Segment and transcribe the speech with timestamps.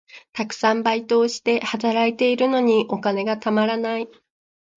[0.33, 4.09] たくさんバイトをして、働いているのにお金がたまらない。